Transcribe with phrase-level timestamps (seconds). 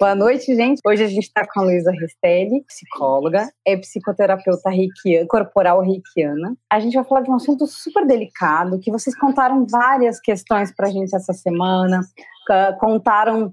[0.00, 0.80] Boa noite, gente.
[0.86, 6.56] Hoje a gente está com a Luísa Restelli, psicóloga, é psicoterapeuta reikiana, corporal reikiana.
[6.70, 10.86] A gente vai falar de um assunto super delicado, que vocês contaram várias questões para
[10.86, 12.00] a gente essa semana,
[12.78, 13.52] contaram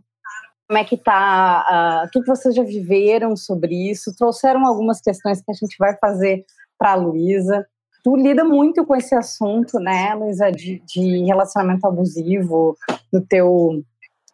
[0.68, 5.42] como é que tá, uh, o que vocês já viveram sobre isso, trouxeram algumas questões
[5.42, 6.46] que a gente vai fazer
[6.78, 7.66] para a Luísa.
[8.04, 12.78] Tu lida muito com esse assunto, né, Luísa, de, de relacionamento abusivo
[13.12, 13.84] no teu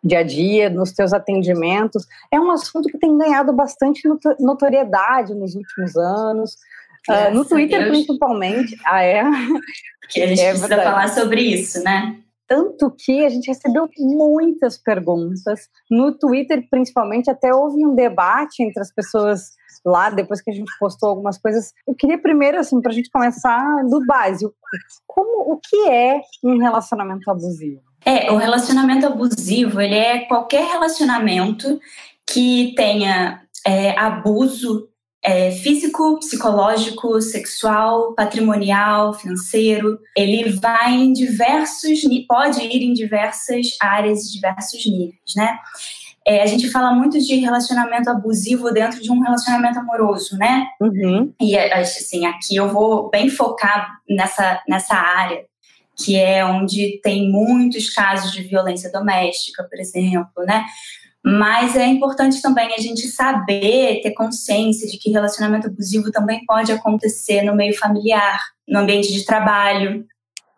[0.03, 2.05] dia a dia, nos teus atendimentos.
[2.31, 4.01] É um assunto que tem ganhado bastante
[4.39, 6.55] notoriedade nos últimos anos.
[7.09, 8.77] Uh, no Twitter, principalmente.
[8.85, 9.23] Ah, é?
[10.09, 10.89] Que a gente é precisa verdade.
[10.89, 12.17] falar sobre isso, né?
[12.47, 15.69] Tanto que a gente recebeu muitas perguntas.
[15.89, 19.51] No Twitter, principalmente, até houve um debate entre as pessoas
[19.85, 21.71] lá, depois que a gente postou algumas coisas.
[21.87, 24.53] Eu queria primeiro, assim, para a gente começar do básico.
[25.07, 27.90] Como, o que é um relacionamento abusivo?
[28.05, 31.79] É, o relacionamento abusivo, ele é qualquer relacionamento
[32.25, 34.87] que tenha é, abuso
[35.23, 39.99] é, físico, psicológico, sexual, patrimonial, financeiro.
[40.17, 45.59] Ele vai em diversos, pode ir em diversas áreas, diversos níveis, né?
[46.25, 50.67] É, a gente fala muito de relacionamento abusivo dentro de um relacionamento amoroso, né?
[50.79, 51.33] Uhum.
[51.41, 55.43] E assim, aqui eu vou bem focar nessa, nessa área
[56.03, 60.65] que é onde tem muitos casos de violência doméstica, por exemplo, né?
[61.23, 66.71] Mas é importante também a gente saber, ter consciência de que relacionamento abusivo também pode
[66.71, 70.03] acontecer no meio familiar, no ambiente de trabalho.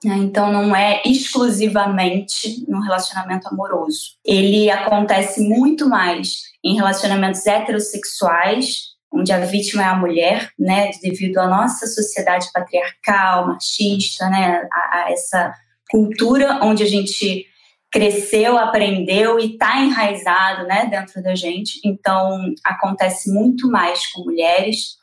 [0.04, 0.16] Né?
[0.18, 4.18] Então, não é exclusivamente no relacionamento amoroso.
[4.26, 11.38] Ele acontece muito mais em relacionamentos heterossexuais, onde a vítima é a mulher, né, devido
[11.38, 15.54] à nossa sociedade patriarcal, machista, né, a, a essa
[15.90, 17.46] cultura onde a gente
[17.92, 21.80] cresceu, aprendeu e está enraizado, né, dentro da gente.
[21.86, 24.98] Então acontece muito mais com mulheres,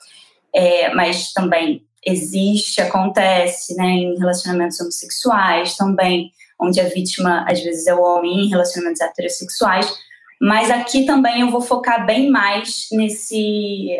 [0.52, 7.86] é, mas também existe, acontece, né, em relacionamentos homossexuais também, onde a vítima às vezes
[7.86, 9.88] é o homem em relacionamentos heterossexuais
[10.40, 13.98] mas aqui também eu vou focar bem mais nesse.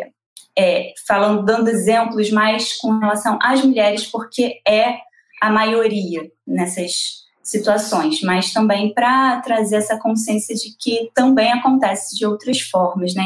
[0.57, 4.97] É, falando, dando exemplos mais com relação às mulheres, porque é
[5.41, 12.25] a maioria nessas situações, mas também para trazer essa consciência de que também acontece de
[12.25, 13.23] outras formas, né?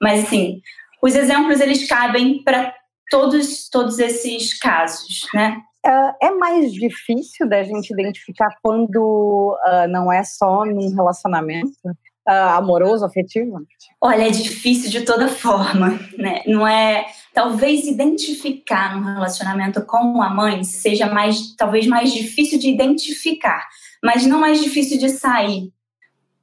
[0.00, 0.60] Mas assim,
[1.02, 2.74] os exemplos eles cabem para
[3.10, 5.60] todos todos esses casos, né?
[5.84, 11.70] É, é mais difícil da gente identificar quando uh, não é só num relacionamento
[12.28, 13.60] uh, amoroso, afetivo?
[14.00, 16.42] Olha, é difícil de toda forma, né?
[16.46, 17.06] Não é.
[17.32, 23.66] Talvez identificar um relacionamento com a mãe seja mais, talvez mais difícil de identificar,
[24.02, 25.70] mas não mais difícil de sair,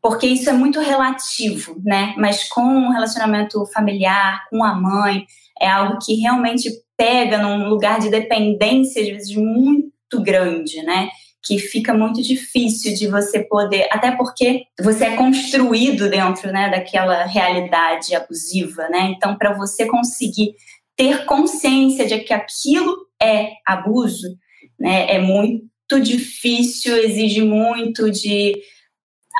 [0.01, 2.13] porque isso é muito relativo, né?
[2.17, 5.25] Mas com um relacionamento familiar, com a mãe,
[5.59, 11.09] é algo que realmente pega num lugar de dependência, às vezes, muito grande, né?
[11.43, 17.25] Que fica muito difícil de você poder, até porque você é construído dentro né, daquela
[17.25, 19.13] realidade abusiva, né?
[19.15, 20.55] Então, para você conseguir
[20.95, 24.37] ter consciência de que aquilo é abuso,
[24.79, 28.53] né, é muito difícil, exige muito de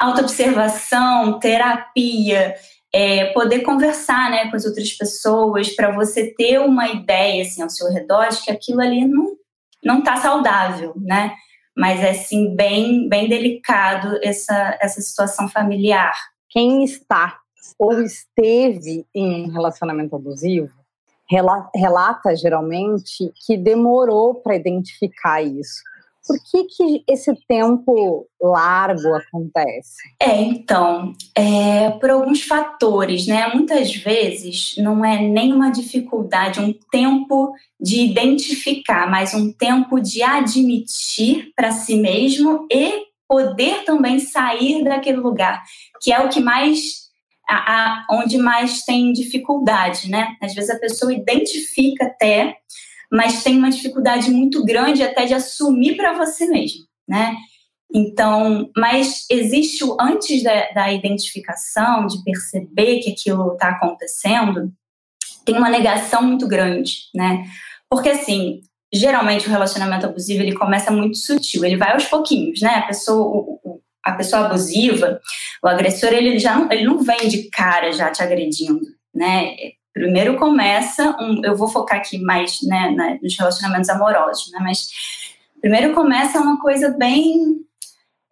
[0.01, 2.55] autoobservação, terapia,
[2.93, 7.69] é, poder conversar né, com as outras pessoas para você ter uma ideia assim, ao
[7.69, 9.33] seu redor de que aquilo ali não
[9.83, 11.35] não está saudável, né?
[11.75, 16.13] Mas é sim bem, bem delicado essa, essa situação familiar.
[16.49, 17.39] Quem está
[17.79, 20.83] ou esteve em relacionamento abusivo
[21.75, 25.81] relata geralmente que demorou para identificar isso.
[26.25, 29.97] Por que, que esse tempo largo acontece?
[30.21, 33.47] É, então, é, por alguns fatores, né?
[33.53, 41.51] Muitas vezes não é nenhuma dificuldade, um tempo de identificar, mas um tempo de admitir
[41.55, 45.61] para si mesmo e poder também sair daquele lugar,
[46.01, 47.03] que é o que mais
[47.49, 50.35] a, a, onde mais tem dificuldade, né?
[50.41, 52.55] Às vezes a pessoa identifica até
[53.13, 57.35] mas tem uma dificuldade muito grande até de assumir para você mesmo, né?
[57.93, 64.73] Então, mas existe o antes da, da identificação, de perceber que aquilo está acontecendo,
[65.45, 67.45] tem uma negação muito grande, né?
[67.87, 68.61] Porque assim,
[68.91, 72.77] geralmente o relacionamento abusivo ele começa muito sutil, ele vai aos pouquinhos, né?
[72.77, 73.59] A pessoa,
[74.03, 75.21] a pessoa abusiva,
[75.63, 78.81] o agressor, ele já não, ele não vem de cara já te agredindo,
[79.13, 79.55] né?
[79.93, 84.87] Primeiro começa, um, eu vou focar aqui mais né, nos relacionamentos amorosos, né, mas
[85.61, 87.57] primeiro começa uma coisa bem,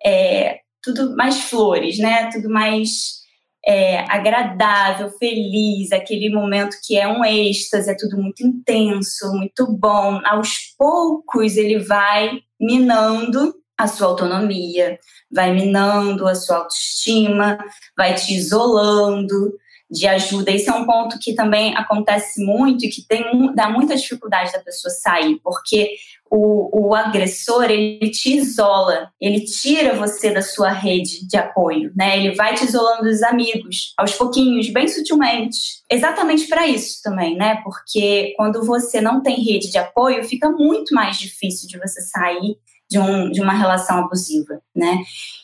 [0.04, 3.22] é, tudo mais flores, né, tudo mais
[3.66, 10.19] é, agradável, feliz, aquele momento que é um êxtase, é tudo muito intenso, muito bom.
[10.25, 15.00] Aos poucos ele vai minando a sua autonomia,
[15.31, 17.58] vai minando a sua autoestima,
[17.96, 19.54] vai te isolando
[19.91, 20.51] de ajuda.
[20.51, 24.59] Esse é um ponto que também acontece muito e que tem, dá muita dificuldade da
[24.59, 25.91] pessoa sair, porque
[26.31, 32.17] o, o agressor ele te isola, ele tira você da sua rede de apoio, né?
[32.17, 35.81] Ele vai te isolando dos amigos, aos pouquinhos, bem sutilmente.
[35.91, 37.59] Exatamente para isso também, né?
[37.65, 42.55] Porque quando você não tem rede de apoio, fica muito mais difícil de você sair
[42.91, 45.01] de, um, de uma relação abusiva, né?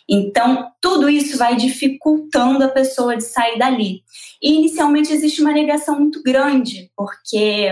[0.08, 4.04] Então, tudo isso vai dificultando a pessoa de sair dali.
[4.44, 7.70] E inicialmente existe uma negação muito grande, porque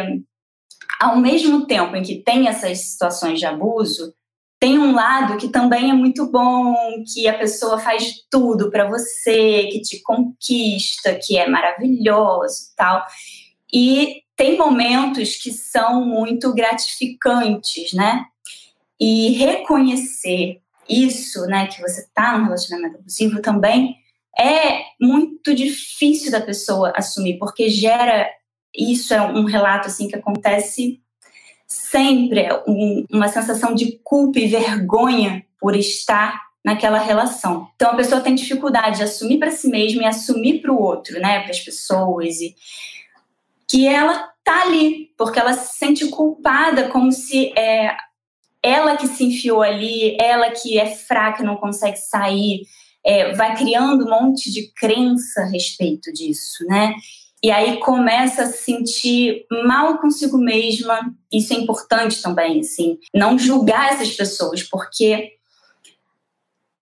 [1.00, 4.14] ao mesmo tempo em que tem essas situações de abuso,
[4.58, 6.74] tem um lado que também é muito bom,
[7.14, 13.06] que a pessoa faz tudo para você, que te conquista, que é maravilhoso tal.
[13.74, 18.26] E tem momentos que são muito gratificantes, né?
[19.00, 23.98] E reconhecer isso, né, que você está num relacionamento abusivo também
[24.38, 28.30] é muito difícil da pessoa assumir, porque gera
[28.76, 31.02] isso é um relato assim que acontece
[31.66, 37.70] sempre é um, uma sensação de culpa e vergonha por estar naquela relação.
[37.76, 41.20] Então a pessoa tem dificuldade de assumir para si mesma e assumir para o outro,
[41.20, 42.56] né, para as pessoas e
[43.68, 47.96] que ela tá ali porque ela se sente culpada como se é
[48.66, 52.62] ela que se enfiou ali, ela que é fraca, não consegue sair,
[53.06, 56.96] é, vai criando um monte de crença a respeito disso, né?
[57.44, 61.14] E aí começa a se sentir mal consigo mesma.
[61.32, 65.34] Isso é importante também, assim, não julgar essas pessoas, porque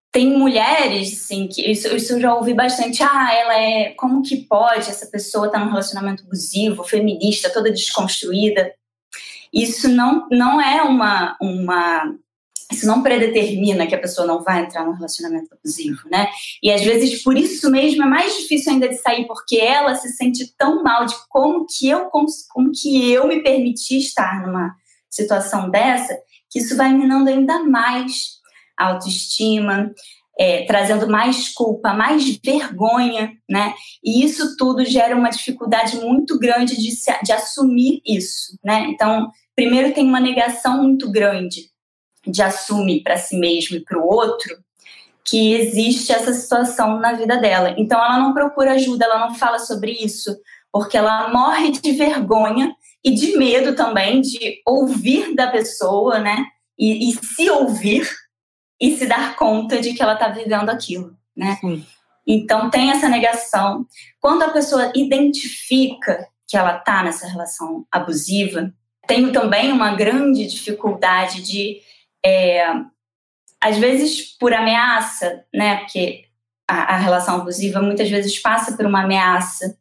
[0.09, 3.03] tem mulheres, assim, que isso, isso eu já ouvi bastante.
[3.03, 3.89] Ah, ela é.
[3.97, 8.71] Como que pode essa pessoa estar tá num relacionamento abusivo, feminista, toda desconstruída?
[9.53, 12.15] Isso não, não é uma, uma
[12.71, 16.27] isso não predetermina que a pessoa não vai entrar num relacionamento abusivo, né?
[16.61, 20.09] E às vezes por isso mesmo é mais difícil ainda de sair porque ela se
[20.09, 24.75] sente tão mal de como que eu como que eu me permiti estar numa
[25.09, 26.17] situação dessa,
[26.49, 28.41] que isso vai minando ainda mais
[28.75, 29.93] a autoestima,
[30.37, 33.73] é, trazendo mais culpa, mais vergonha, né?
[34.03, 38.87] E isso tudo gera uma dificuldade muito grande de, se, de assumir isso, né?
[38.89, 41.71] Então, primeiro tem uma negação muito grande
[42.25, 44.57] de assumir para si mesmo e para o outro
[45.25, 47.73] que existe essa situação na vida dela.
[47.77, 50.35] Então ela não procura ajuda, ela não fala sobre isso,
[50.71, 56.45] porque ela morre de vergonha e de medo também de ouvir da pessoa, né?
[56.77, 58.09] E, e se ouvir
[58.79, 61.57] e se dar conta de que ela está vivendo aquilo, né?
[61.59, 61.85] Sim.
[62.25, 63.85] Então tem essa negação.
[64.19, 68.73] Quando a pessoa identifica que ela está nessa relação abusiva,
[69.07, 71.81] tem também uma grande dificuldade de
[72.25, 72.65] é,
[73.59, 75.77] às vezes por ameaça, né?
[75.77, 76.25] Porque
[76.67, 79.77] a, a, relação abusiva muitas vezes passa por uma ameaça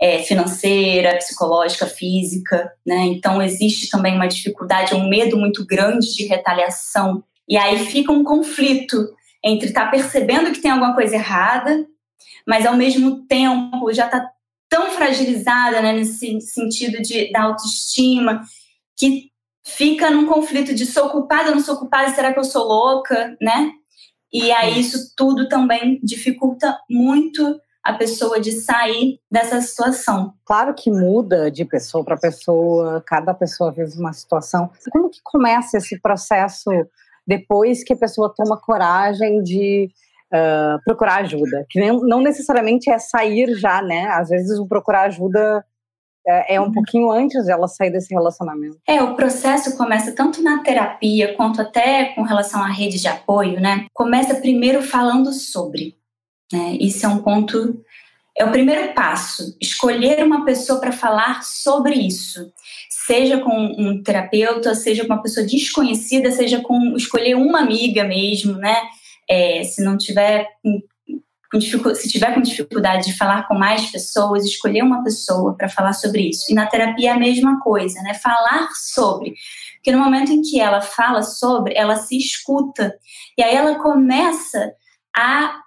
[0.00, 3.04] é, financeira, psicológica, física, né?
[3.06, 7.24] Então existe também uma dificuldade, um medo muito grande de retaliação.
[7.48, 9.14] E aí fica um conflito
[9.44, 11.86] entre estar tá percebendo que tem alguma coisa errada,
[12.46, 14.30] mas ao mesmo tempo já está
[14.68, 18.42] tão fragilizada né, nesse sentido de, da autoestima
[18.96, 19.30] que
[19.66, 23.70] fica num conflito de sou culpada, não sou culpada, será que eu sou louca, né?
[24.32, 30.34] E aí isso tudo também dificulta muito a pessoa de sair dessa situação.
[30.44, 34.70] Claro que muda de pessoa para pessoa, cada pessoa vive uma situação.
[34.90, 36.70] Como que começa esse processo
[37.26, 39.90] depois que a pessoa toma coragem de
[40.32, 41.66] uh, procurar ajuda?
[41.70, 44.06] Que não necessariamente é sair já, né?
[44.08, 45.64] Às vezes o procurar ajuda
[46.26, 46.72] é, é, um uhum.
[46.72, 48.78] pouquinho antes dela sair desse relacionamento.
[48.88, 53.60] É, o processo começa tanto na terapia quanto até com relação à rede de apoio,
[53.60, 53.86] né?
[53.92, 55.96] Começa primeiro falando sobre.
[56.52, 56.76] Né?
[56.80, 57.84] Isso é um ponto,
[58.36, 59.54] é o primeiro passo.
[59.60, 62.50] Escolher uma pessoa para falar sobre isso.
[63.06, 68.54] Seja com um terapeuta, seja com uma pessoa desconhecida, seja com escolher uma amiga mesmo,
[68.54, 68.76] né?
[69.28, 70.46] É, se não tiver
[71.60, 76.28] se tiver com dificuldade de falar com mais pessoas, escolher uma pessoa para falar sobre
[76.30, 76.50] isso.
[76.50, 78.14] E na terapia é a mesma coisa, né?
[78.14, 79.34] Falar sobre.
[79.76, 82.94] Porque no momento em que ela fala sobre, ela se escuta.
[83.38, 84.72] E aí ela começa
[85.16, 85.60] a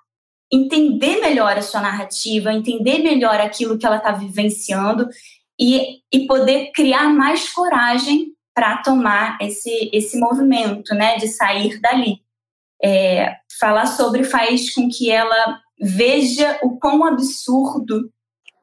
[0.52, 5.08] entender melhor a sua narrativa, entender melhor aquilo que ela está vivenciando
[5.60, 12.22] e, e poder criar mais coragem para tomar esse, esse movimento, né, de sair dali.
[12.84, 18.12] É, falar sobre faz com que ela veja o quão absurdo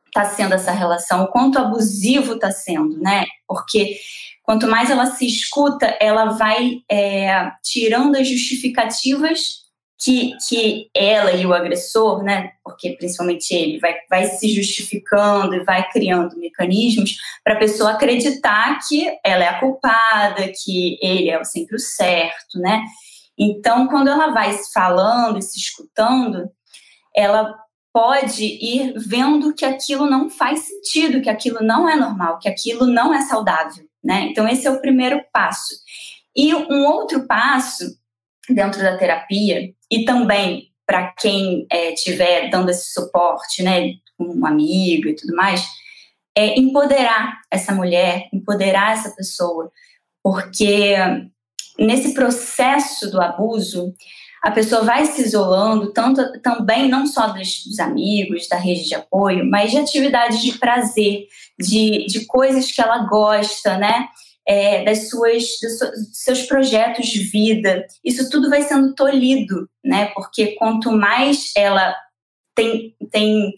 [0.06, 3.24] está sendo essa relação, o quanto abusivo está sendo, né?
[3.48, 3.96] Porque
[4.44, 9.63] quanto mais ela se escuta, ela vai é, tirando as justificativas
[9.98, 12.52] que, que ela e o agressor, né?
[12.62, 18.78] Porque principalmente ele vai, vai se justificando e vai criando mecanismos para a pessoa acreditar
[18.86, 22.82] que ela é a culpada, que ele é sempre o certo, né?
[23.38, 26.50] Então, quando ela vai falando e se escutando,
[27.14, 27.54] ela
[27.94, 32.86] pode ir vendo que aquilo não faz sentido, que aquilo não é normal, que aquilo
[32.86, 34.26] não é saudável, né?
[34.30, 35.74] Então esse é o primeiro passo.
[36.34, 37.84] E um outro passo
[38.50, 45.08] dentro da terapia e também para quem estiver é, dando esse suporte, né, um amigo
[45.08, 45.64] e tudo mais,
[46.36, 49.70] é empoderar essa mulher, empoderar essa pessoa,
[50.22, 50.96] porque
[51.78, 53.94] nesse processo do abuso
[54.42, 58.94] a pessoa vai se isolando, tanto também não só dos, dos, amigos, da rede de
[58.94, 61.26] apoio, mas de atividades de prazer,
[61.58, 64.08] de, de coisas que ela gosta, né?
[64.46, 65.78] É, das suas, dos
[66.12, 67.86] seus projetos de vida.
[68.04, 70.12] Isso tudo vai sendo tolhido, né?
[70.14, 71.94] Porque quanto mais ela
[72.54, 73.54] tem, tem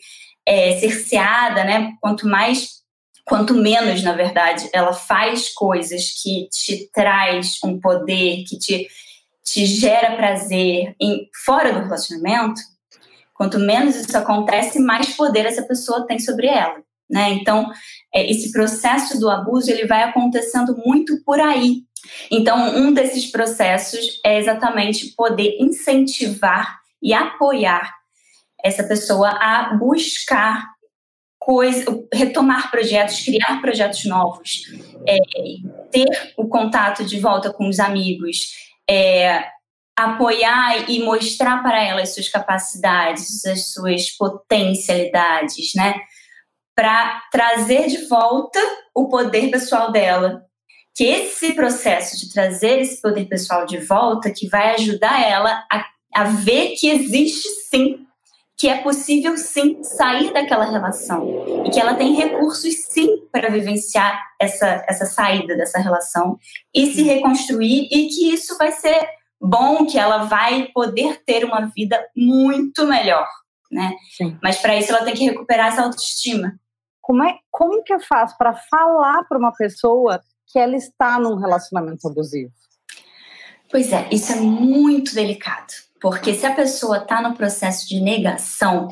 [0.46, 1.92] é, cerceada, né?
[2.00, 2.76] Quanto mais
[3.24, 8.86] quanto menos, na verdade, ela faz coisas que te traz um poder, que te
[9.46, 12.60] te gera prazer em, fora do relacionamento,
[13.32, 16.82] quanto menos isso acontece, mais poder essa pessoa tem sobre ela.
[17.08, 17.30] Né?
[17.30, 17.70] Então,
[18.14, 21.82] é, esse processo do abuso ele vai acontecendo muito por aí.
[22.30, 27.92] Então, um desses processos é exatamente poder incentivar e apoiar
[28.64, 30.76] essa pessoa a buscar
[31.38, 34.62] coisa, retomar projetos, criar projetos novos,
[35.06, 35.16] é,
[35.92, 38.52] ter o contato de volta com os amigos,
[38.90, 39.44] é,
[39.96, 45.94] apoiar e mostrar para ela as suas capacidades, as suas potencialidades, né?
[46.76, 48.60] Para trazer de volta
[48.94, 50.42] o poder pessoal dela.
[50.94, 55.84] Que esse processo de trazer esse poder pessoal de volta, que vai ajudar ela a,
[56.14, 58.06] a ver que existe sim,
[58.56, 64.18] que é possível sim sair daquela relação e que ela tem recursos sim para vivenciar
[64.40, 66.38] essa, essa saída dessa relação
[66.74, 69.06] e se reconstruir e que isso vai ser
[69.38, 73.28] bom, que ela vai poder ter uma vida muito melhor,
[73.70, 73.92] né?
[74.16, 74.38] Sim.
[74.42, 76.58] Mas para isso ela tem que recuperar essa autoestima.
[77.06, 81.36] Como é como que eu faço para falar para uma pessoa que ela está num
[81.36, 82.50] relacionamento abusivo?
[83.70, 88.88] Pois é, isso é muito delicado, porque se a pessoa está no processo de negação,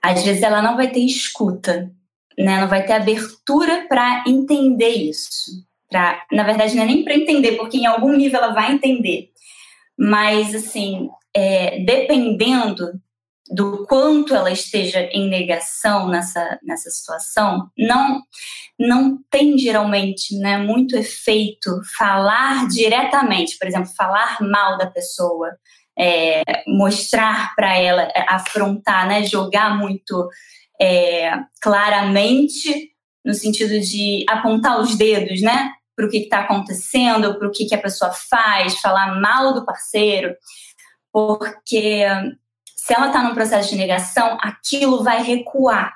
[0.00, 1.92] às vezes ela não vai ter escuta,
[2.38, 2.60] né?
[2.60, 5.66] Não vai ter abertura para entender isso.
[5.90, 9.30] Pra, na verdade, não é nem para entender, porque em algum nível ela vai entender,
[9.98, 12.92] mas assim, é, dependendo
[13.50, 18.22] do quanto ela esteja em negação nessa, nessa situação, não
[18.78, 25.56] não tem geralmente né, muito efeito falar diretamente, por exemplo, falar mal da pessoa,
[25.98, 30.28] é, mostrar para ela, é, afrontar, né, jogar muito
[30.78, 32.90] é, claramente
[33.24, 35.72] no sentido de apontar os dedos, né?
[35.96, 39.64] para o que está acontecendo, para o que, que a pessoa faz, falar mal do
[39.64, 40.36] parceiro,
[41.10, 42.04] porque
[42.86, 45.92] se ela está num processo de negação, aquilo vai recuar.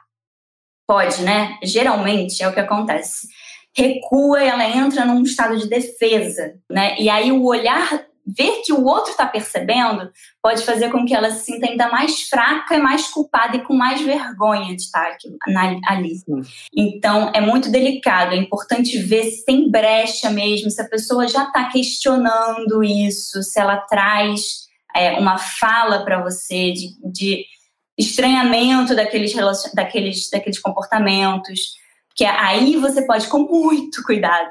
[0.88, 1.56] Pode, né?
[1.62, 3.28] Geralmente é o que acontece.
[3.72, 6.96] Recua e ela entra num estado de defesa, né?
[6.98, 10.10] E aí o olhar ver que o outro está percebendo
[10.42, 14.00] pode fazer com que ela se sinta ainda mais fraca mais culpada e com mais
[14.00, 15.16] vergonha de estar
[15.86, 16.20] ali.
[16.76, 18.34] Então, é muito delicado.
[18.34, 23.60] É importante ver se tem brecha mesmo, se a pessoa já está questionando isso, se
[23.60, 27.44] ela traz é, uma fala para você de, de,
[27.98, 29.34] estranhamento daqueles,
[29.74, 31.78] daqueles, daqueles comportamentos.
[32.14, 34.50] Que aí você pode, com muito cuidado,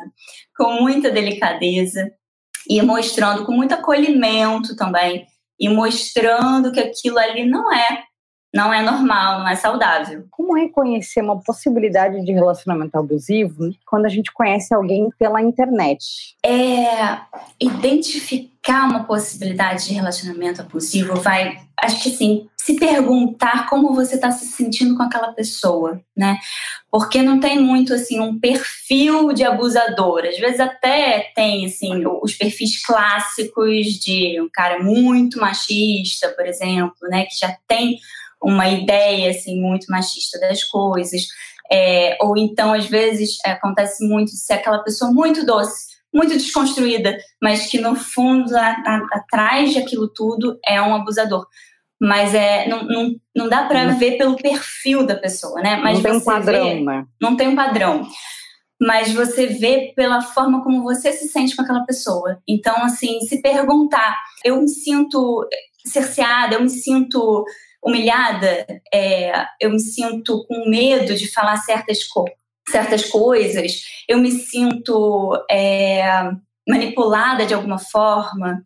[0.57, 2.11] com muita delicadeza,
[2.67, 5.25] e mostrando com muito acolhimento também,
[5.59, 8.03] e mostrando que aquilo ali não é
[8.53, 10.25] não é normal, não é saudável.
[10.31, 16.35] Como reconhecer uma possibilidade de relacionamento abusivo quando a gente conhece alguém pela internet?
[16.43, 17.19] É
[17.59, 24.31] identificar uma possibilidade de relacionamento abusivo vai, acho que assim, se perguntar como você está
[24.31, 26.37] se sentindo com aquela pessoa, né?
[26.91, 30.25] Porque não tem muito assim um perfil de abusador.
[30.25, 37.07] Às vezes até tem assim os perfis clássicos de um cara muito machista, por exemplo,
[37.09, 37.99] né, que já tem
[38.41, 41.23] uma ideia assim muito machista das coisas.
[41.71, 47.67] É, ou então, às vezes, acontece muito ser aquela pessoa muito doce, muito desconstruída, mas
[47.67, 51.45] que no fundo, a, a, atrás de aquilo tudo, é um abusador.
[52.01, 55.75] mas é não, não, não dá para ver pelo perfil da pessoa, né?
[55.75, 57.05] Mas não tem um padrão, vê, né?
[57.21, 58.07] Não tem um padrão.
[58.81, 62.41] Mas você vê pela forma como você se sente com aquela pessoa.
[62.47, 65.45] Então, assim, se perguntar, eu me sinto
[65.85, 67.43] cerceada, eu me sinto
[67.83, 72.25] humilhada, é, eu me sinto com medo de falar certas, co
[72.69, 76.03] certas coisas, eu me sinto é,
[76.67, 78.63] manipulada de alguma forma.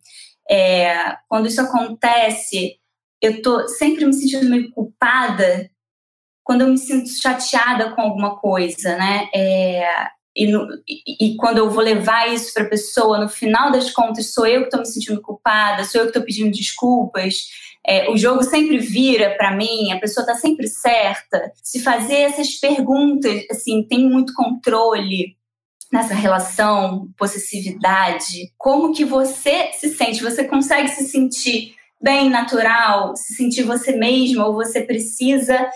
[0.50, 2.78] É, quando isso acontece,
[3.22, 5.70] eu tô sempre me sentindo meio culpada
[6.44, 9.30] quando eu me sinto chateada com alguma coisa, né?
[9.34, 9.88] É,
[10.36, 10.50] e,
[11.20, 14.62] e, quando eu vou levar isso para a pessoa, no final das contas, sou eu
[14.62, 17.48] que estou me sentindo culpada, sou eu que estou pedindo desculpas.
[17.86, 21.52] É, o jogo sempre vira para mim, a pessoa está sempre certa.
[21.62, 25.36] Se fazer essas perguntas, assim, tem muito controle
[25.92, 28.52] nessa relação, possessividade.
[28.58, 30.22] Como que você se sente?
[30.22, 35.70] Você consegue se sentir bem natural, se sentir você mesma, ou você precisa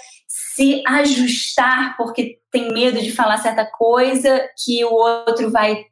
[0.59, 5.85] se ajustar porque tem medo de falar certa coisa que o outro vai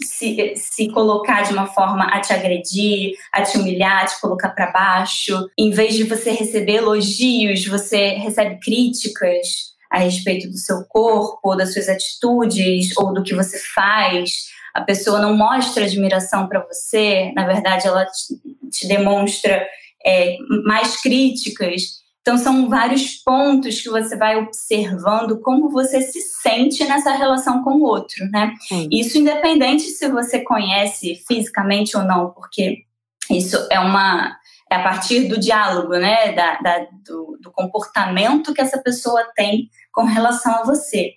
[0.00, 4.48] se, se colocar de uma forma a te agredir, a te humilhar, a te colocar
[4.48, 5.48] para baixo.
[5.56, 11.72] Em vez de você receber elogios, você recebe críticas a respeito do seu corpo, das
[11.72, 14.48] suas atitudes ou do que você faz.
[14.74, 18.34] A pessoa não mostra admiração para você, na verdade, ela te,
[18.68, 19.64] te demonstra
[20.04, 21.97] é, mais críticas.
[22.28, 27.78] Então, são vários pontos que você vai observando como você se sente nessa relação com
[27.78, 28.54] o outro, né?
[28.68, 28.86] Sim.
[28.92, 32.84] Isso independente se você conhece fisicamente ou não, porque
[33.30, 34.36] isso é uma
[34.70, 36.32] é a partir do diálogo, né?
[36.32, 41.14] Da, da do, do, comportamento que essa pessoa tem com relação a você.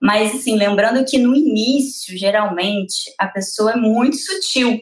[0.00, 4.80] Mas, assim, lembrando que no início, geralmente, a pessoa é muito sutil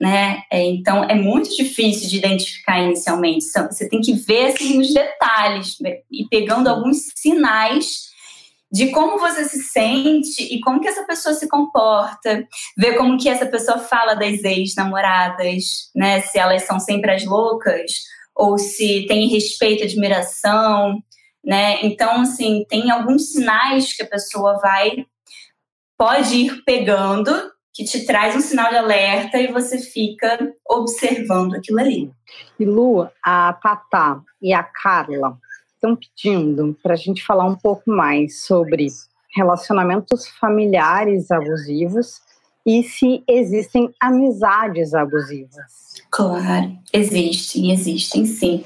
[0.00, 0.42] né?
[0.50, 3.44] É, então é muito difícil de identificar inicialmente.
[3.44, 5.98] Você tem que ver assim, os detalhes né?
[6.10, 8.08] e pegando alguns sinais
[8.72, 12.46] de como você se sente e como que essa pessoa se comporta,
[12.78, 16.20] ver como que essa pessoa fala das ex-namoradas, né?
[16.20, 17.92] Se elas são sempre as loucas
[18.34, 21.02] ou se tem respeito, admiração,
[21.44, 21.80] né?
[21.82, 25.04] Então, assim, tem alguns sinais que a pessoa vai
[25.98, 27.30] pode ir pegando
[27.72, 32.10] que te traz um sinal de alerta e você fica observando aquilo ali.
[32.58, 35.38] E Lu, a Tatá e a Carla
[35.74, 38.88] estão pedindo para a gente falar um pouco mais sobre
[39.34, 42.20] relacionamentos familiares abusivos
[42.66, 46.02] e se existem amizades abusivas.
[46.10, 48.64] Claro, existem, existem sim.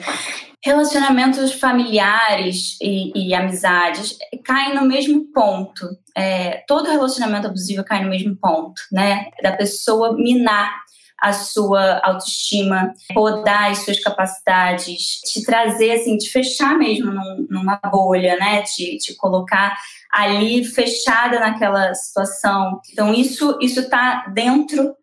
[0.64, 5.86] Relacionamentos familiares e, e amizades caem no mesmo ponto.
[6.16, 9.26] É, todo relacionamento abusivo cai no mesmo ponto, né?
[9.42, 10.84] Da pessoa minar
[11.20, 17.78] a sua autoestima, podar as suas capacidades, te trazer, assim, te fechar mesmo num, numa
[17.90, 18.62] bolha, né?
[18.62, 19.76] Te, te colocar
[20.10, 22.80] ali fechada naquela situação.
[22.90, 24.94] Então, isso isso está dentro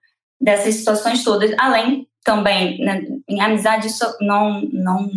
[0.41, 5.10] dessas situações todas, além também, né, em amizade isso não, não,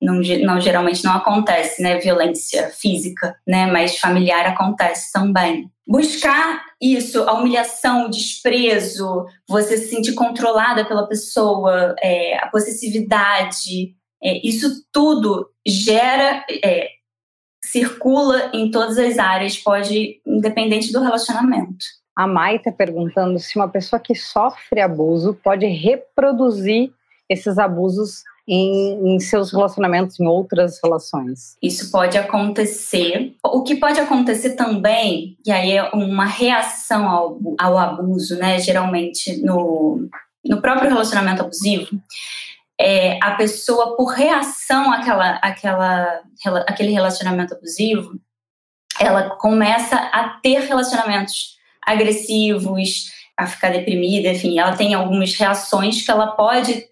[0.00, 5.70] não, não, geralmente não acontece, né, violência física, né, mas familiar acontece também.
[5.86, 13.94] Buscar isso, a humilhação, o desprezo, você se sentir controlada pela pessoa, é, a possessividade,
[14.22, 16.90] é, isso tudo gera, é,
[17.64, 21.84] circula em todas as áreas, pode, independente do relacionamento.
[22.16, 26.90] A Mai perguntando se uma pessoa que sofre abuso pode reproduzir
[27.28, 31.56] esses abusos em, em, seus relacionamentos, em outras relações.
[31.60, 33.34] Isso pode acontecer.
[33.44, 38.58] O que pode acontecer também, e aí é uma reação ao, ao abuso, né?
[38.60, 40.08] Geralmente no,
[40.44, 42.00] no próprio relacionamento abusivo,
[42.78, 46.22] é a pessoa, por reação àquela, àquela,
[46.68, 48.18] àquele relacionamento abusivo,
[49.00, 51.55] ela começa a ter relacionamentos
[51.86, 56.86] agressivos, a ficar deprimida, enfim, ela tem algumas reações que ela pode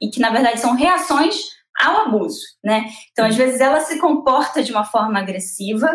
[0.00, 1.36] e que na verdade são reações
[1.80, 2.86] ao abuso, né?
[3.12, 5.90] Então, às vezes ela se comporta de uma forma agressiva,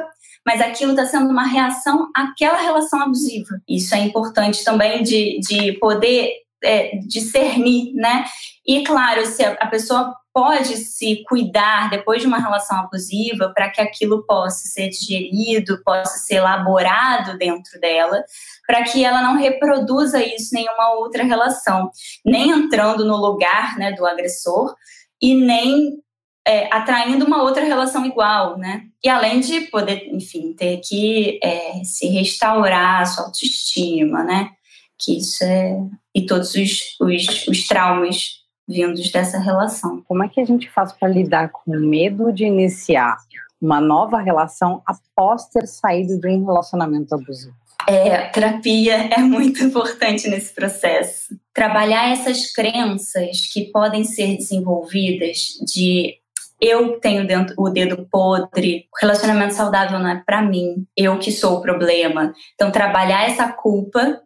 [0.45, 3.59] mas aquilo está sendo uma reação àquela relação abusiva.
[3.67, 6.33] Isso é importante também de, de poder
[6.63, 8.25] é, discernir, né?
[8.65, 13.69] E claro, se a, a pessoa pode se cuidar depois de uma relação abusiva para
[13.69, 18.23] que aquilo possa ser digerido, possa ser elaborado dentro dela,
[18.65, 21.91] para que ela não reproduza isso em nenhuma outra relação,
[22.25, 24.73] nem entrando no lugar né, do agressor
[25.21, 26.01] e nem
[26.47, 28.83] é, atraindo uma outra relação igual, né?
[29.03, 34.49] E além de poder, enfim, ter que é, se restaurar a sua autoestima, né?
[34.97, 35.77] Que isso é.
[36.15, 40.01] E todos os, os, os traumas vindos dessa relação.
[40.07, 43.17] Como é que a gente faz para lidar com o medo de iniciar
[43.61, 47.55] uma nova relação após ter saído de um relacionamento abusivo?
[47.87, 51.35] É, terapia é muito importante nesse processo.
[51.53, 56.21] Trabalhar essas crenças que podem ser desenvolvidas de
[56.59, 61.57] eu tenho dentro o dedo podre, relacionamento saudável não é para mim, eu que sou
[61.57, 62.33] o problema.
[62.53, 64.21] Então trabalhar essa culpa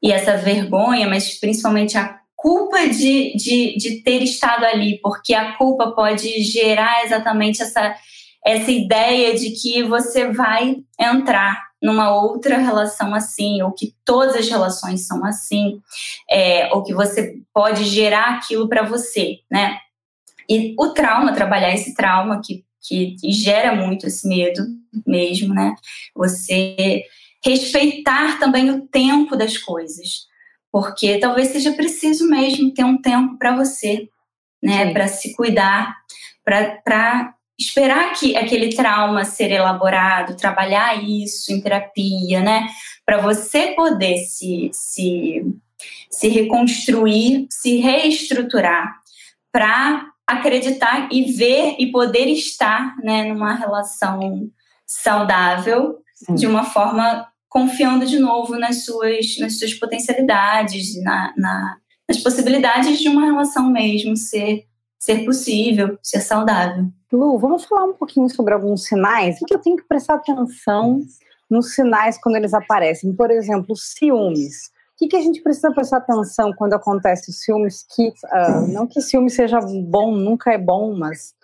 [0.00, 5.56] e essa vergonha, mas principalmente a culpa de, de, de ter estado ali, porque a
[5.56, 7.96] culpa pode gerar exatamente essa,
[8.44, 14.48] essa ideia de que você vai entrar numa outra relação assim, ou que todas as
[14.48, 15.80] relações são assim,
[16.30, 19.78] é, ou que você pode gerar aquilo para você, né?
[20.48, 24.64] E o trauma, trabalhar esse trauma que, que gera muito esse medo
[25.06, 25.74] mesmo, né?
[26.14, 27.04] Você
[27.44, 30.26] respeitar também o tempo das coisas,
[30.76, 34.10] porque talvez seja preciso mesmo ter um tempo para você,
[34.62, 34.92] né?
[34.92, 35.96] Para se cuidar,
[36.44, 42.68] para esperar que aquele trauma ser elaborado, trabalhar isso em terapia, né?
[43.06, 45.46] Para você poder se, se,
[46.10, 49.00] se reconstruir, se reestruturar,
[49.50, 54.50] para acreditar e ver e poder estar né, numa relação
[54.86, 56.34] saudável Sim.
[56.34, 61.76] de uma forma confiando de novo nas suas, nas suas potencialidades, na, na,
[62.08, 64.64] nas possibilidades de uma relação mesmo ser,
[64.98, 66.86] ser possível, ser saudável.
[67.12, 69.40] Lu, vamos falar um pouquinho sobre alguns sinais?
[69.40, 71.00] O que eu tenho que prestar atenção
[71.48, 73.14] nos sinais quando eles aparecem?
[73.14, 74.70] Por exemplo, ciúmes.
[74.94, 77.84] O que, que a gente precisa prestar atenção quando acontece os ciúmes?
[77.94, 81.34] Que, uh, não que ciúme seja bom, nunca é bom, mas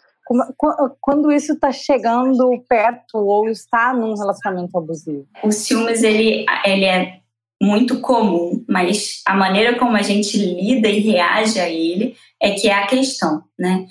[1.01, 5.27] quando isso está chegando perto ou está num relacionamento abusivo?
[5.43, 7.21] O ciúmes, ele, ele é
[7.61, 12.69] muito comum, mas a maneira como a gente lida e reage a ele é que
[12.69, 13.87] é a questão, né?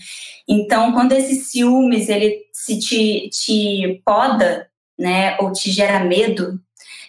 [0.48, 4.67] Então, quando esse ciúmes, ele se te, te poda,
[5.00, 6.60] né, ou te gera medo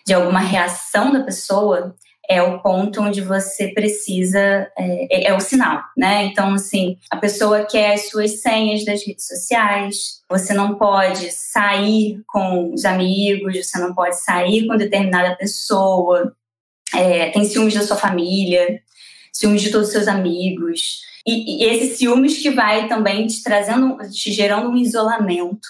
[0.07, 1.95] de alguma reação da pessoa,
[2.33, 6.25] é o ponto onde você precisa, é, é, é, o sinal, né?
[6.25, 12.23] Então, assim, a pessoa quer as suas senhas das redes sociais, você não pode sair
[12.27, 16.35] com os amigos, você não pode sair com determinada pessoa,
[16.95, 18.81] é, tem ciúmes da sua família,
[19.33, 21.03] ciúmes de todos os seus amigos.
[21.27, 25.69] E, e esses ciúmes que vai também te trazendo, te gerando um isolamento,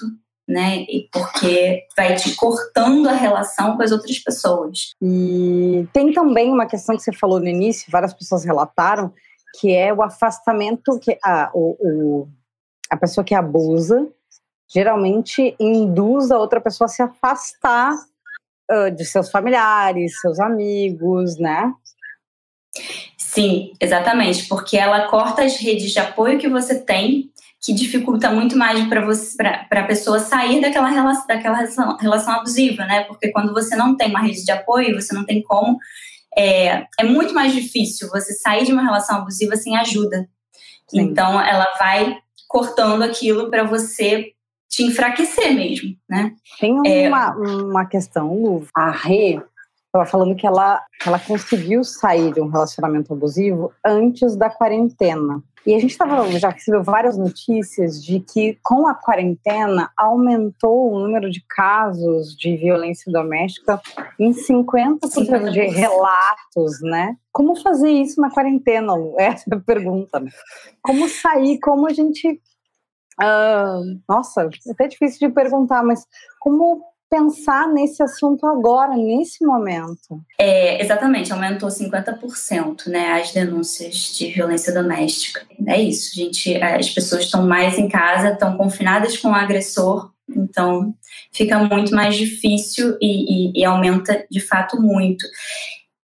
[0.53, 0.83] né?
[0.83, 4.93] E porque vai te cortando a relação com as outras pessoas.
[5.01, 9.13] E tem também uma questão que você falou no início, várias pessoas relataram,
[9.59, 12.29] que é o afastamento que a, o, o,
[12.91, 14.07] a pessoa que abusa
[14.73, 17.95] geralmente induz a outra pessoa a se afastar
[18.71, 21.73] uh, de seus familiares, seus amigos, né?
[23.19, 27.32] Sim, exatamente, porque ela corta as redes de apoio que você tem
[27.63, 32.35] que dificulta muito mais para você para a pessoa sair daquela relação, daquela relação, relação
[32.35, 33.05] abusiva, né?
[33.05, 35.79] Porque quando você não tem uma rede de apoio, você não tem como
[36.37, 40.29] é, é muito mais difícil você sair de uma relação abusiva sem ajuda.
[40.89, 41.01] Sim.
[41.01, 44.33] Então ela vai cortando aquilo para você
[44.69, 46.35] te enfraquecer mesmo, né?
[46.59, 48.67] Tem é, uma, é, uma questão, Lu.
[48.75, 49.41] A Rê
[49.87, 55.43] estava falando que ela, ela conseguiu sair de um relacionamento abusivo antes da quarentena.
[55.65, 60.99] E a gente estava já recebeu várias notícias de que com a quarentena aumentou o
[60.99, 63.81] número de casos de violência doméstica
[64.19, 67.17] em 50% de relatos, né?
[67.33, 68.93] Como fazer isso na quarentena?
[69.19, 70.19] Essa é a pergunta.
[70.21, 70.31] Né?
[70.83, 71.59] Como sair?
[71.61, 72.41] Como a gente
[73.21, 76.07] Uh, nossa, é até difícil de perguntar, mas
[76.41, 80.19] como pensar nesse assunto agora, nesse momento.
[80.41, 85.47] É, exatamente, aumentou 50%, né, as denúncias de violência doméstica.
[85.67, 90.95] É isso, gente, as pessoas estão mais em casa, estão confinadas com o agressor, então
[91.31, 95.27] fica muito mais difícil e, e, e aumenta de fato muito.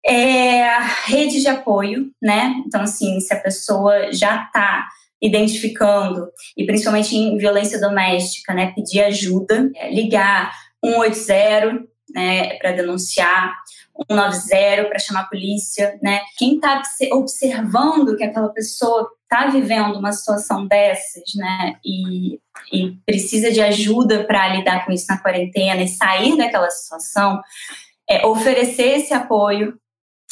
[0.03, 2.55] É, a rede de apoio, né?
[2.67, 4.87] Então, assim, se a pessoa já está
[5.21, 8.73] identificando, e principalmente em violência doméstica, né?
[8.75, 10.53] Pedir ajuda, é, ligar
[10.85, 11.85] 180,
[12.15, 13.55] né, para denunciar,
[14.11, 16.21] 190 para chamar a polícia, né?
[16.37, 22.39] Quem está observando que aquela pessoa está vivendo uma situação dessas, né, e,
[22.73, 27.41] e precisa de ajuda para lidar com isso na quarentena e sair daquela situação,
[28.09, 29.77] é oferecer esse apoio,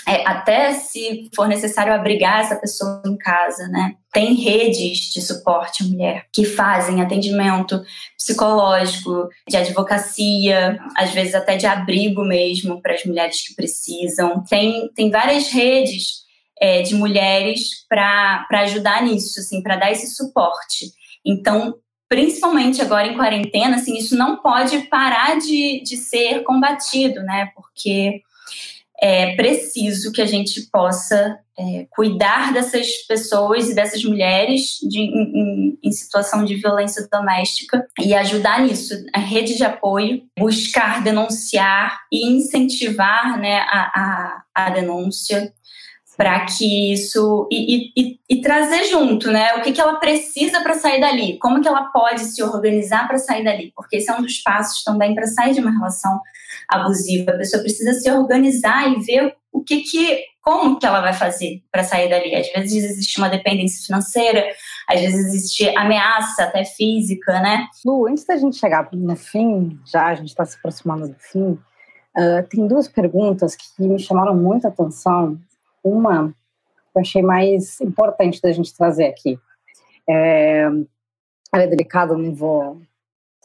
[0.07, 3.95] é, até se for necessário abrigar essa pessoa em casa, né?
[4.13, 7.83] Tem redes de suporte à mulher que fazem atendimento
[8.17, 14.45] psicológico, de advocacia, às vezes até de abrigo mesmo para as mulheres que precisam.
[14.45, 16.25] Tem, tem várias redes
[16.61, 20.87] é, de mulheres para ajudar nisso, assim, para dar esse suporte.
[21.25, 21.75] Então,
[22.09, 27.51] principalmente agora em quarentena, assim, isso não pode parar de, de ser combatido, né?
[27.55, 28.21] Porque
[29.01, 35.79] é preciso que a gente possa é, cuidar dessas pessoas e dessas mulheres de, em,
[35.83, 38.95] em, situação de violência doméstica e ajudar nisso.
[39.15, 45.53] A rede de apoio, buscar denunciar e incentivar né, a, a, a denúncia
[46.17, 49.55] para que isso e, e, e, trazer junto, né?
[49.55, 53.19] O que, que ela precisa para sair dali, como que ela pode se organizar para
[53.19, 56.21] sair dali, porque esse é um dos passos também para sair de uma relação
[56.69, 57.33] abusiva.
[57.33, 61.63] A pessoa precisa se organizar e ver o que que, como que ela vai fazer
[61.71, 62.35] para sair dali.
[62.35, 64.45] Às vezes existe uma dependência financeira,
[64.89, 67.67] às vezes existe ameaça até física, né?
[67.85, 71.59] Lu, antes da gente chegar no fim, já a gente está se aproximando do fim,
[72.17, 75.39] uh, tem duas perguntas que me chamaram muita atenção.
[75.85, 76.35] Uma
[76.93, 79.39] que eu achei mais importante da gente trazer aqui.
[80.09, 80.65] É,
[81.53, 82.81] ela é delicada, não vou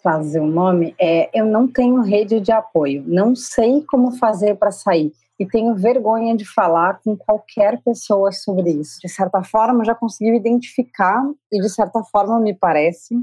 [0.01, 4.71] trazer o nome, é eu não tenho rede de apoio, não sei como fazer para
[4.71, 8.99] sair e tenho vergonha de falar com qualquer pessoa sobre isso.
[9.01, 13.15] De certa forma, já consegui identificar e de certa forma me parece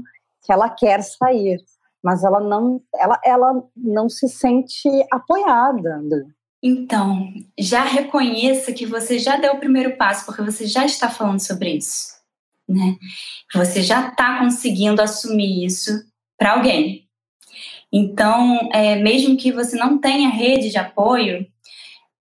[0.43, 1.59] que ela quer sair,
[2.03, 6.01] mas ela não, ela, ela não se sente apoiada.
[6.61, 11.39] Então, já reconheça que você já deu o primeiro passo, porque você já está falando
[11.39, 12.13] sobre isso,
[12.67, 12.95] né?
[13.53, 15.91] Você já está conseguindo assumir isso
[16.37, 17.07] para alguém.
[17.91, 21.47] Então, é, mesmo que você não tenha rede de apoio,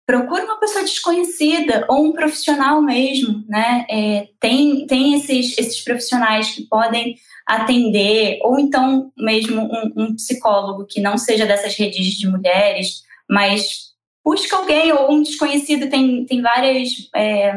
[0.07, 3.87] procure uma pessoa desconhecida ou um profissional mesmo, né?
[3.89, 7.17] É, tem tem esses, esses profissionais que podem
[7.47, 13.90] atender, ou então mesmo um, um, psicólogo que não seja dessas redes de mulheres, mas
[14.31, 15.91] busca alguém ou um desconhecido.
[15.91, 16.91] Tem, tem várias.
[17.17, 17.53] É,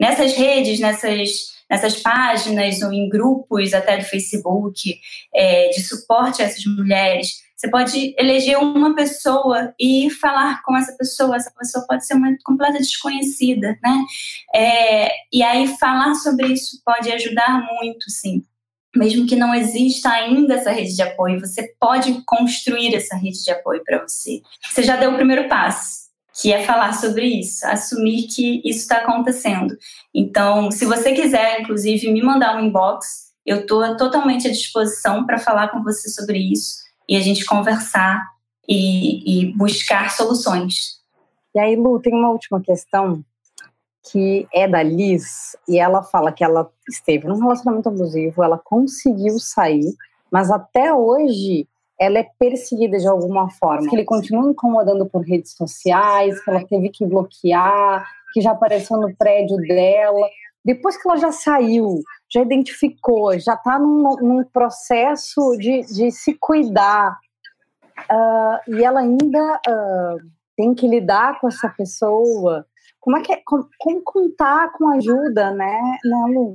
[0.00, 4.98] nessas redes, nessas nessas páginas ou em grupos até do Facebook
[5.32, 7.44] é, de suporte a essas mulheres.
[7.56, 11.36] Você pode eleger uma pessoa e falar com essa pessoa.
[11.36, 14.04] Essa pessoa pode ser uma completa desconhecida, né?
[14.52, 18.42] É, e aí falar sobre isso pode ajudar muito, sim.
[18.94, 23.50] Mesmo que não exista ainda essa rede de apoio, você pode construir essa rede de
[23.50, 24.42] apoio para você.
[24.68, 28.98] Você já deu o primeiro passo que é falar sobre isso, assumir que isso está
[28.98, 29.76] acontecendo.
[30.14, 35.38] Então, se você quiser, inclusive, me mandar um inbox, eu estou totalmente à disposição para
[35.38, 36.76] falar com você sobre isso
[37.08, 38.24] e a gente conversar
[38.68, 41.00] e, e buscar soluções.
[41.54, 43.24] E aí, Lu, tem uma última questão
[44.10, 49.38] que é da Liz, e ela fala que ela esteve num relacionamento abusivo, ela conseguiu
[49.38, 49.94] sair,
[50.30, 51.68] mas até hoje
[52.00, 53.86] ela é perseguida de alguma forma.
[53.88, 58.96] Que ele continua incomodando por redes sociais, que ela teve que bloquear, que já apareceu
[58.96, 60.26] no prédio dela.
[60.64, 62.00] Depois que ela já saiu,
[62.32, 67.18] já identificou, já está num, num, processo de, de se cuidar,
[68.10, 70.18] uh, e ela ainda uh,
[70.56, 72.66] tem que lidar com essa pessoa.
[73.00, 76.54] Como é que é, como, como contar com ajuda, né, né Lu?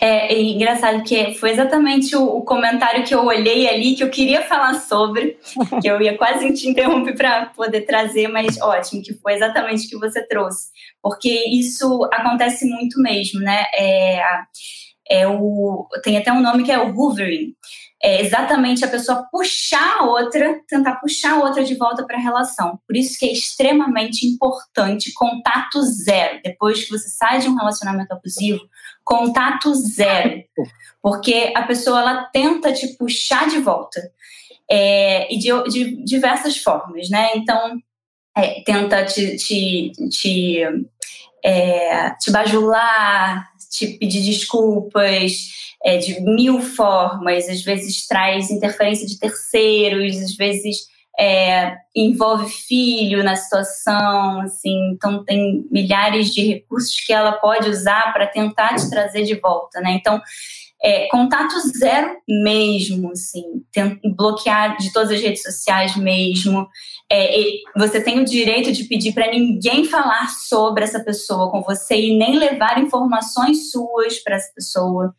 [0.00, 4.10] É, é engraçado que foi exatamente o, o, comentário que eu olhei ali, que eu
[4.10, 5.38] queria falar sobre,
[5.80, 9.90] que eu ia quase te interromper para poder trazer, mas ótimo, que foi exatamente o
[9.90, 10.68] que você trouxe.
[11.02, 13.64] Porque isso acontece muito mesmo, né?
[13.74, 14.22] É,
[15.08, 17.54] é o, tem até um nome que é o hoovering.
[18.02, 22.20] É exatamente a pessoa puxar a outra, tentar puxar a outra de volta para a
[22.20, 22.78] relação.
[22.86, 26.40] Por isso que é extremamente importante contato zero.
[26.44, 28.60] Depois que você sai de um relacionamento abusivo,
[29.02, 30.42] contato zero.
[31.02, 34.00] Porque a pessoa ela tenta te puxar de volta.
[34.70, 37.30] É, e de, de, diversas formas, né?
[37.36, 37.80] Então,
[38.36, 40.60] é, tenta te, te, te,
[41.44, 45.32] é, te bajular, te pedir desculpas
[45.84, 50.86] é, de mil formas, às vezes traz interferência de terceiros, às vezes
[51.18, 58.12] é, envolve filho na situação, assim, então tem milhares de recursos que ela pode usar
[58.12, 59.92] para tentar te trazer de volta, né?
[59.92, 60.20] Então,
[60.86, 66.68] é, contato zero mesmo, assim, tem, bloquear de todas as redes sociais mesmo.
[67.10, 67.28] É,
[67.76, 72.16] você tem o direito de pedir para ninguém falar sobre essa pessoa com você e
[72.16, 75.12] nem levar informações suas para essa pessoa.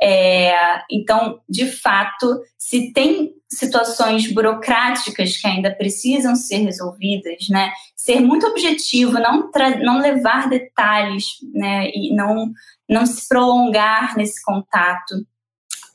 [0.00, 8.20] É, então, de fato, se tem situações burocráticas que ainda precisam ser resolvidas, né, ser
[8.20, 9.50] muito objetivo, não,
[9.82, 12.50] não levar detalhes, né, e não,
[12.88, 15.14] não se prolongar nesse contato,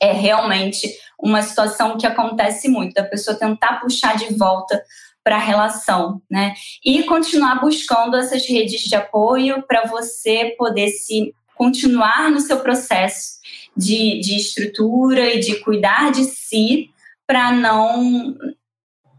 [0.00, 4.82] é realmente uma situação que acontece muito, da pessoa tentar puxar de volta
[5.22, 6.52] para a relação, né?
[6.84, 13.40] E continuar buscando essas redes de apoio para você poder se continuar no seu processo
[13.76, 16.90] de, de estrutura e de cuidar de si
[17.26, 18.34] para não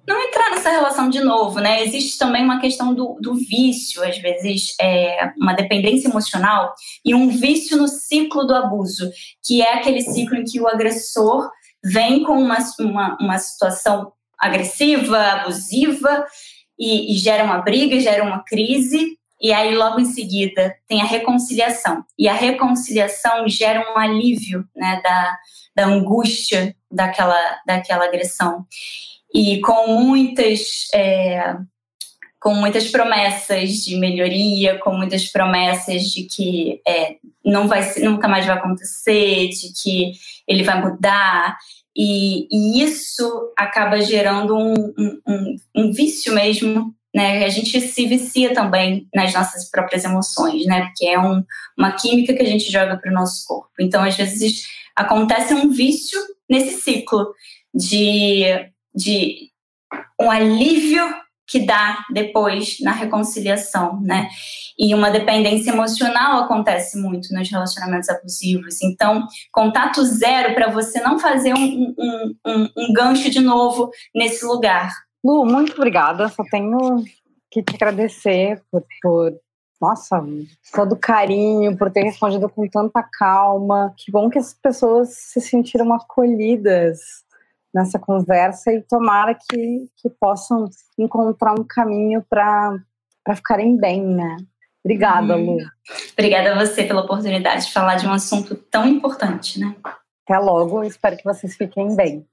[0.06, 1.82] não entrar nessa relação de novo, né?
[1.82, 6.74] Existe também uma questão do, do vício, às vezes, é, uma dependência emocional
[7.06, 9.10] e um vício no ciclo do abuso,
[9.42, 11.50] que é aquele ciclo em que o agressor
[11.82, 16.26] vem com uma, uma, uma situação agressiva, abusiva,
[16.78, 21.06] e, e gera uma briga, gera uma crise, e aí logo em seguida tem a
[21.06, 22.06] reconciliação.
[22.18, 25.38] E a reconciliação gera um alívio né, da,
[25.76, 28.66] da angústia daquela, daquela agressão
[29.34, 31.56] e com muitas é,
[32.40, 38.46] com muitas promessas de melhoria, com muitas promessas de que é, não vai nunca mais
[38.46, 40.12] vai acontecer, de que
[40.46, 41.58] ele vai mudar.
[41.96, 44.74] E, e isso acaba gerando um,
[45.26, 47.46] um, um, vício mesmo, né?
[47.46, 50.86] A gente se vicia também nas nossas próprias emoções, né?
[50.86, 51.44] Porque é um,
[51.78, 53.72] uma química que a gente joga para o nosso corpo.
[53.80, 54.64] Então, às vezes,
[54.96, 57.34] acontece um vício nesse ciclo
[57.74, 59.50] de de
[60.20, 61.04] um alívio
[61.48, 64.30] que dá depois na reconciliação, né?
[64.80, 68.82] E uma dependência emocional acontece muito nos relacionamentos abusivos.
[68.82, 74.46] Então, contato zero para você não fazer um, um, um, um, gancho de novo nesse
[74.46, 74.92] lugar.
[75.24, 76.28] Lu, muito obrigada.
[76.30, 77.04] Só tenho
[77.50, 79.34] que te agradecer por, por
[79.80, 80.24] nossa,
[80.74, 83.94] todo carinho, por ter respondido com tanta calma.
[83.98, 87.00] Que bom que as pessoas se sentiram acolhidas
[87.74, 92.80] nessa conversa e tomara que, que possam encontrar um caminho para
[93.36, 94.38] ficarem bem, né?
[94.86, 95.58] Obrigada, Lu.
[96.12, 99.76] Obrigada a você pela oportunidade de falar de um assunto tão importante, né?
[100.26, 102.26] Até logo, espero que vocês fiquem bem.